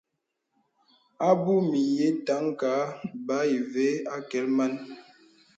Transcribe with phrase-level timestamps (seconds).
[1.27, 2.85] A mbus mìnyè taŋ kàà
[3.25, 4.73] bə̄ î vè akɛ̀l man.